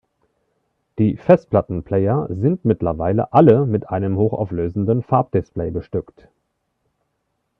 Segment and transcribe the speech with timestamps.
[0.97, 6.27] Die Festplatten-Player sind mittlerweile alle mit einem hochauflösenden Farbdisplay bestückt.